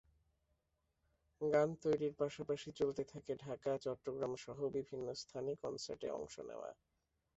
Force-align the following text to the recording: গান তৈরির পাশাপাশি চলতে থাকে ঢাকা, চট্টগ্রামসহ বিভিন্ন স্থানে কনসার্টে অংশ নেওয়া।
গান 1.41 1.69
তৈরির 1.83 2.13
পাশাপাশি 2.15 2.69
চলতে 2.79 3.03
থাকে 3.05 3.31
ঢাকা, 3.45 3.71
চট্টগ্রামসহ 3.85 4.57
বিভিন্ন 4.77 5.07
স্থানে 5.21 5.51
কনসার্টে 5.63 6.07
অংশ 6.11 6.35
নেওয়া। 6.49 6.69